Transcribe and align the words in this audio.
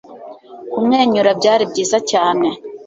kumwenyura 0.71 1.29
byari 1.39 1.63
byiza 1.71 1.97
cyane 2.11 2.47